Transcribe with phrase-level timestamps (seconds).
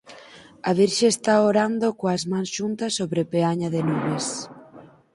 [0.69, 4.25] A Virxe está orando coas mans xuntas sobre peaña de nubes.